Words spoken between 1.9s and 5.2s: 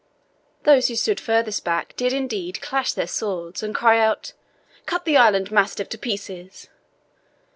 did, indeed, clash their swords, and cry out, "Cut the